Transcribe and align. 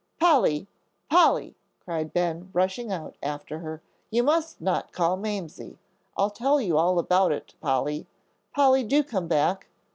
"Polly, 0.19 0.67
Polly!" 1.11 1.55
cried 1.85 2.11
Ben, 2.11 2.49
rushing 2.55 2.91
out 2.91 3.15
after 3.21 3.59
her, 3.59 3.83
"you 4.09 4.23
must 4.23 4.59
not 4.59 4.91
call 4.91 5.15
Mamsie. 5.15 5.77
I'll 6.17 6.31
tell 6.31 6.59
you 6.59 6.75
all 6.75 6.97
about 6.97 7.31
it, 7.31 7.53
Polly. 7.61 8.07
Polly, 8.51 8.83
do 8.83 9.03
come 9.03 9.27
back." 9.27 9.67